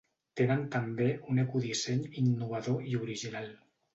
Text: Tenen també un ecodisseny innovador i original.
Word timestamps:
Tenen 0.39 0.61
també 0.75 1.09
un 1.33 1.41
ecodisseny 1.43 2.01
innovador 2.23 2.91
i 2.93 2.97
original. 3.03 3.49